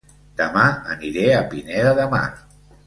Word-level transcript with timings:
Dema 0.39 0.63
aniré 0.95 1.29
a 1.37 1.45
Pineda 1.53 1.95
de 2.03 2.11
Mar 2.17 2.27